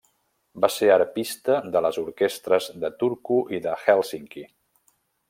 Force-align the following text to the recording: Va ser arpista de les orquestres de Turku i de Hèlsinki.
Va 0.63 0.69
ser 0.75 0.87
arpista 0.93 1.57
de 1.75 1.83
les 1.87 1.99
orquestres 2.03 2.71
de 2.85 2.93
Turku 3.05 3.39
i 3.59 3.63
de 3.67 3.77
Hèlsinki. 3.83 4.47